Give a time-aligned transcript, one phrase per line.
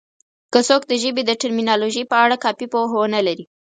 [0.53, 3.45] که څوک د ژبې د ټرمینالوژي په اړه کافي پوهه ونه لري